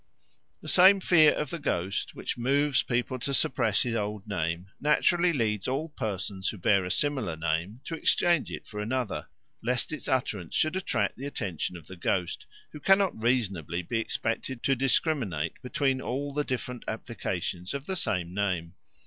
[0.61, 5.31] The same fear of the ghost, which moves people to suppress his old name, naturally
[5.31, 9.27] leads all persons who bear a similar name to exchange it for another,
[9.61, 14.63] lest its utterance should attract the attention of the ghost, who cannot reasonably be expected
[14.63, 18.73] to discriminate between all the different applications of the same name.